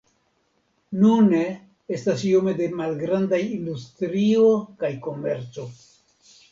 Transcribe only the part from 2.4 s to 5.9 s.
da malgrandaj industrio kaj komerco.